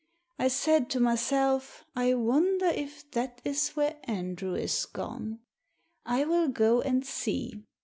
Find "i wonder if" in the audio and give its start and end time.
1.95-3.11